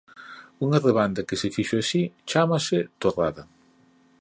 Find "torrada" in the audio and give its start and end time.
3.01-3.43